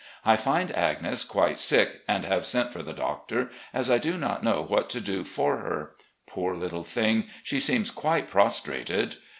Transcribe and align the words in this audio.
I 0.25 0.35
find 0.35 0.75
Agnes 0.75 1.23
quite 1.23 1.59
sick, 1.59 2.01
and 2.07 2.25
have 2.25 2.43
sent 2.43 2.73
for 2.73 2.81
the 2.81 2.91
doctor, 2.91 3.51
as 3.71 3.87
I 3.91 3.99
do 3.99 4.17
not 4.17 4.43
know 4.43 4.63
what 4.67 4.89
to 4.89 4.99
do 4.99 5.23
for 5.23 5.57
her. 5.57 5.91
Poor 6.25 6.55
little 6.55 6.83
thing! 6.83 7.25
she 7.43 7.59
seems 7.59 7.91
quite 7.91 8.27
prostrated. 8.27 9.17